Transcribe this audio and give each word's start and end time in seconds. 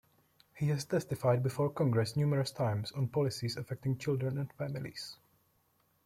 He 0.55 0.69
has 0.69 0.83
testified 0.85 1.43
before 1.43 1.69
Congress 1.69 2.15
numerous 2.15 2.49
times 2.51 2.91
on 2.93 3.09
policies 3.09 3.55
affecting 3.55 3.99
children 3.99 4.39
and 4.39 4.51
families. 4.53 5.17